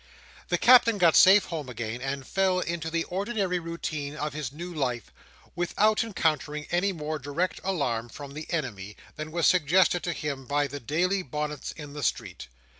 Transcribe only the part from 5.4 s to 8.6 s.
without encountering any more direct alarm from the